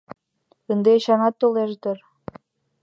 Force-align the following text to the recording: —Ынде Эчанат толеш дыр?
—Ынде 0.71 0.89
Эчанат 0.97 1.35
толеш 1.41 1.71
дыр? 1.81 1.97